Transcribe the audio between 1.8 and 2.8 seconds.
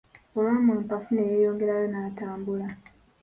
n'atambula.